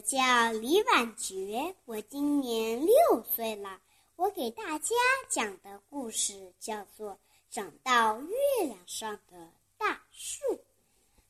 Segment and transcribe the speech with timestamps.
[0.00, 3.78] 我叫李婉珏，我今年六岁了。
[4.16, 4.96] 我给大家
[5.28, 7.12] 讲的故事叫做
[7.50, 10.42] 《长到月亮上的大树》。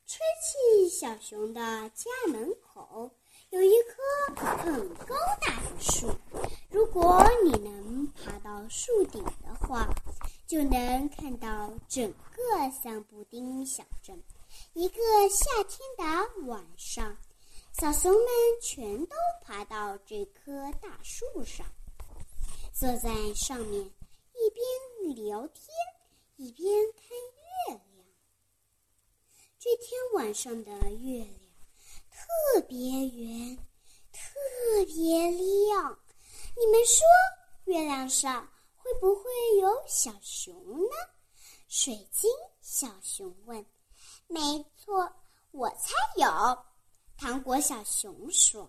[0.07, 3.11] 吹气小熊的家门口
[3.49, 6.09] 有一棵很高大的树，
[6.71, 9.93] 如果你能爬到树顶的话，
[10.47, 14.23] 就能看到整个桑布丁小镇。
[14.75, 14.95] 一个
[15.29, 17.17] 夏天的晚上。
[17.81, 18.29] 小熊们
[18.61, 21.67] 全都爬到这棵大树上，
[22.75, 23.83] 坐在上面，
[24.35, 25.65] 一边聊天，
[26.37, 27.09] 一边看
[27.71, 28.07] 月亮。
[29.59, 31.35] 这天晚上的月亮
[32.11, 33.57] 特别圆，
[34.13, 35.99] 特别亮。
[36.59, 37.07] 你们说，
[37.65, 39.23] 月亮上会不会
[39.59, 40.95] 有小熊呢？
[41.67, 43.65] 水晶小熊问。
[44.27, 45.11] 没错，
[45.53, 46.70] 我猜有。
[47.21, 48.67] 糖果小熊说：“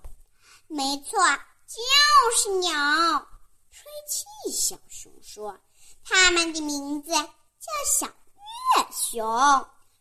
[0.67, 1.17] 没错，
[1.65, 1.79] 就
[2.35, 2.69] 是鸟。”
[3.71, 5.57] 吹气小熊说
[6.03, 9.25] ：“它们的名字叫小月熊，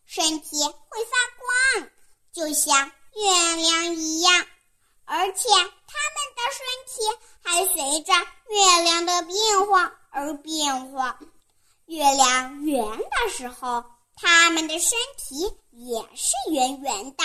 [0.05, 1.91] 身体会发光，
[2.33, 4.47] 就像月亮一样，
[5.05, 7.03] 而且它们的身体
[7.44, 8.12] 还随着
[8.48, 11.20] 月亮的变化而变化。
[11.86, 13.84] 月亮圆的时候，
[14.16, 17.22] 它们的身体也是圆圆的。”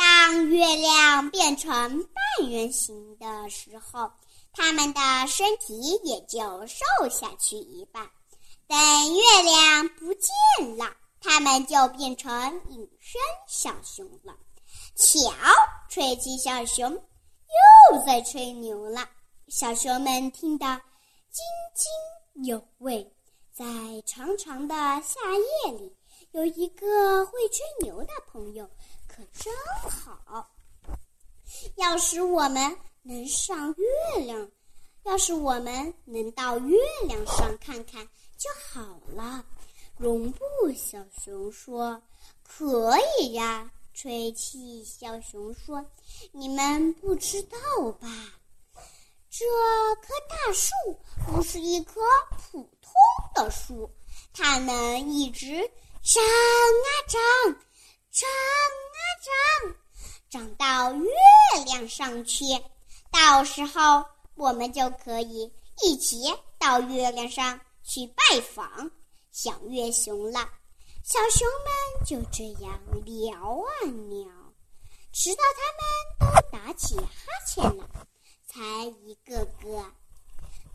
[0.00, 1.70] 当月亮变成
[2.04, 4.10] 半圆形的时候，
[4.50, 8.08] 它们的身体也就瘦下去一半。
[8.66, 8.78] 等
[9.14, 10.90] 月亮不见了，
[11.20, 12.32] 它们就变成
[12.70, 14.34] 隐身小熊了。
[14.96, 15.30] 瞧，
[15.90, 19.06] 吹气小熊又在吹牛了。
[19.48, 20.64] 小熊们听得
[21.30, 23.06] 津津有味。
[23.52, 23.66] 在
[24.06, 25.20] 长长的夏
[25.66, 25.94] 夜里，
[26.30, 28.66] 有一个会吹牛的朋友。
[29.06, 29.52] 可真！
[31.90, 34.48] 要是我们能上月亮，
[35.02, 36.78] 要是我们能到月
[37.08, 39.44] 亮上看看就好了。
[39.98, 40.38] 绒布
[40.76, 42.00] 小熊说
[42.46, 45.84] ：“可以呀。”吹气小熊说
[46.30, 47.58] ：“你们不知道
[48.00, 48.06] 吧？
[49.28, 49.44] 这
[49.96, 50.70] 棵大树
[51.26, 52.00] 不是一棵
[52.52, 52.92] 普通
[53.34, 53.90] 的树，
[54.32, 55.56] 它能一直
[56.04, 57.20] 长啊长。”
[58.12, 59.00] 长啊
[59.64, 59.74] 长，
[60.30, 61.10] 长到月
[61.66, 62.44] 亮上去，
[63.10, 64.04] 到时候
[64.36, 65.52] 我们就可以
[65.82, 68.88] 一起到月亮上去拜访
[69.32, 70.48] 小月熊了。
[71.02, 73.70] 小熊们就这样聊啊
[74.08, 74.30] 聊，
[75.12, 77.04] 直到他们都打起哈
[77.44, 77.88] 欠了，
[78.46, 79.84] 才一个个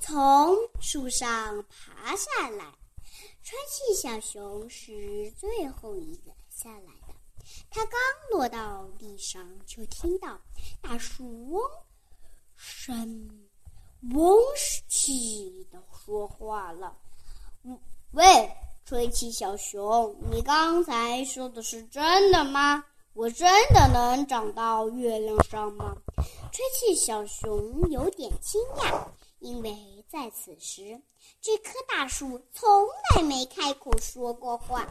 [0.02, 2.74] 从树上爬下来。
[3.42, 7.05] 吹气小熊是最后一个下来。
[7.70, 8.00] 他刚
[8.32, 10.40] 落到地上，就听到
[10.82, 11.62] 大树嗡
[12.56, 13.48] 声
[14.14, 14.38] 嗡
[14.88, 16.96] 气的说话了
[18.12, 18.52] ：“喂，
[18.86, 22.86] 吹气小熊，你刚才说的是真的吗？
[23.14, 25.96] 我真的能长到月亮上吗？”
[26.52, 29.06] 吹气小熊有点惊讶，
[29.40, 31.02] 因为在此时，
[31.42, 32.68] 这棵大树从
[33.16, 34.88] 来没开口说过话。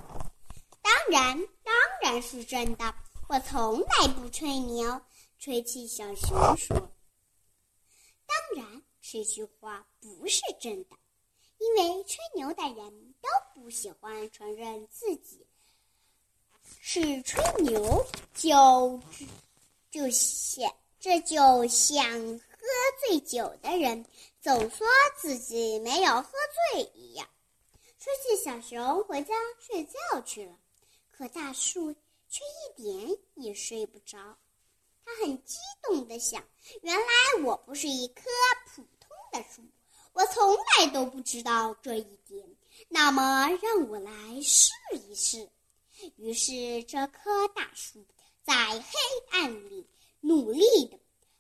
[1.05, 2.95] 当然，当然是真的。
[3.29, 5.01] 我从来不吹牛。
[5.39, 6.75] 吹气小熊说
[8.27, 10.97] ：“当然，这句话不是真的，
[11.59, 15.47] 因为吹牛的人都不喜欢承认自己
[16.81, 18.07] 是吹牛。
[18.33, 18.99] 就
[19.91, 22.67] 就像这就像喝
[23.07, 24.07] 醉酒的人
[24.41, 24.87] 总说
[25.19, 26.31] 自己没有喝
[26.73, 27.29] 醉一样。”
[28.01, 30.59] 吹气小熊回家睡觉去了。
[31.17, 31.93] 可大树
[32.29, 34.37] 却一点也睡不着，
[35.05, 36.43] 他很激动地想
[36.83, 38.23] ：“原来我不是一棵
[38.67, 39.63] 普通的树，
[40.13, 42.45] 我从来都不知道这一点。
[42.89, 45.49] 那么，让我来试一试。”
[46.17, 48.05] 于是，这棵大树
[48.43, 48.91] 在黑
[49.31, 49.87] 暗里
[50.21, 50.99] 努力地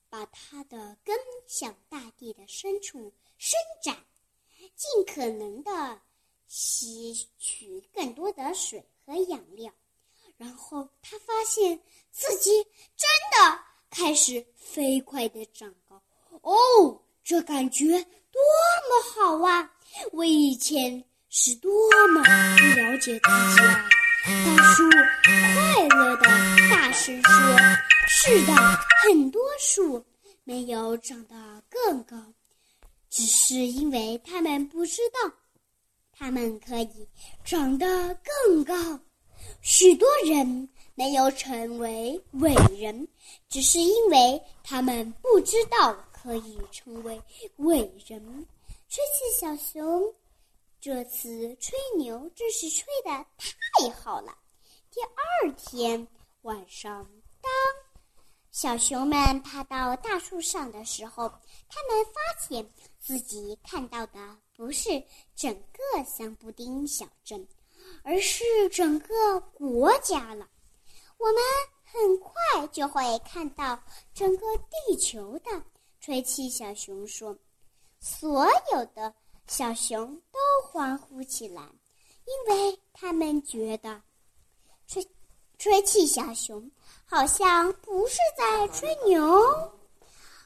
[0.08, 1.18] 把它的根
[1.48, 4.04] 向大地的深处伸展，
[4.76, 6.00] 尽可能地
[6.46, 8.86] 吸取更多的水。
[9.06, 9.72] 和养料，
[10.36, 11.78] 然后他发现
[12.10, 12.50] 自己
[12.96, 13.58] 真的
[13.90, 16.02] 开始飞快的长高。
[16.42, 17.84] 哦，这感觉
[18.30, 18.40] 多
[18.88, 19.70] 么好啊！
[20.12, 21.72] 我以前是多
[22.08, 23.88] 么不了解自己啊！
[24.26, 26.22] 大树快乐的
[26.70, 27.30] 大声说
[28.08, 28.54] ：“是的，
[29.02, 30.04] 很多树
[30.44, 32.16] 没有长得更高，
[33.10, 35.30] 只是因为他们不知道。”
[36.16, 37.08] 他们可以
[37.44, 37.86] 长得
[38.46, 38.74] 更高，
[39.60, 43.06] 许多人没有成为伟人，
[43.48, 47.20] 只是因为他们不知道可以成为
[47.56, 48.46] 伟人。
[48.88, 50.14] 吹气小熊
[50.80, 54.36] 这次吹牛真是吹得太好了。
[54.90, 56.06] 第二天
[56.42, 57.04] 晚上，
[57.40, 57.50] 当
[58.52, 61.28] 小熊们爬到大树上的时候，
[61.68, 62.70] 他们发现
[63.00, 65.02] 自己看到的不是
[65.34, 67.46] 整个香布丁小镇，
[68.02, 70.48] 而是整个国家了。
[71.18, 71.36] 我们
[71.84, 74.46] 很快就会看到整个
[74.86, 75.62] 地球的。
[76.00, 77.34] 吹气小熊说
[77.98, 79.14] ：“所有的
[79.46, 81.62] 小熊都欢呼起来，
[82.26, 84.02] 因为他们觉得
[84.86, 85.08] 吹
[85.56, 86.70] 吹气小熊
[87.06, 89.72] 好像不是在吹牛，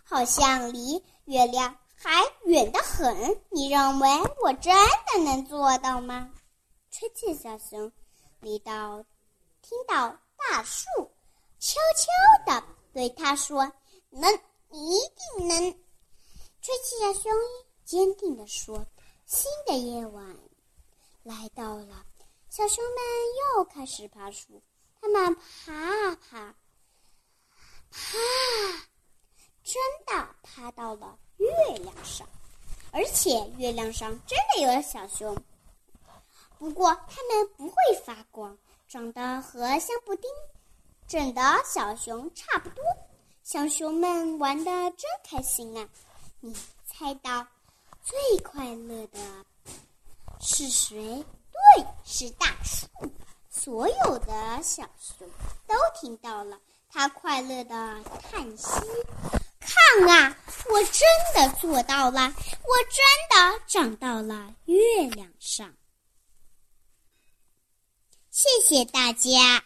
[0.05, 3.43] 好像离月亮还远得很。
[3.51, 4.09] 你认为
[4.43, 4.75] 我真
[5.13, 6.33] 的能做到吗？”
[6.91, 7.93] 吹气小熊
[8.41, 9.05] 你到
[9.61, 10.19] 听到。
[10.51, 10.87] 大树
[11.59, 12.07] 悄悄
[12.47, 12.65] 地
[12.95, 13.71] 对他说
[14.09, 15.01] ：“能，你一
[15.37, 15.73] 定能。”
[16.63, 17.33] 吹气小熊
[17.85, 18.87] 坚定地说
[19.27, 20.39] ：“新的夜晚
[21.25, 22.07] 来到了，
[22.49, 22.97] 小熊们
[23.57, 24.63] 又开始爬树。
[25.01, 26.55] 他们爬啊爬，
[27.91, 28.19] 爬，
[29.65, 32.27] 真的爬到了月亮上，
[32.91, 35.37] 而且月亮上真的有小熊。
[36.59, 37.75] 不过它们不会
[38.05, 38.57] 发光。”
[38.89, 40.31] 长得和香布丁
[41.07, 42.83] 整的小熊差不多，
[43.45, 45.87] 小熊们玩的真开心啊！
[46.41, 46.57] 你
[46.87, 47.47] 猜到
[48.03, 49.19] 最快乐的
[50.41, 51.23] 是谁？
[51.53, 52.87] 对，是大树。
[53.51, 55.29] 所有的小熊
[55.67, 56.59] 都听到了，
[56.89, 58.71] 它快乐的叹息
[59.69, 60.37] ：“看啊，
[60.71, 61.03] 我真
[61.35, 65.75] 的做到了，我真的长到了月亮上。”
[68.33, 69.63] 谢谢大家。